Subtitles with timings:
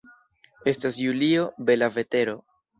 [0.71, 2.39] Estas julio, bela vetero.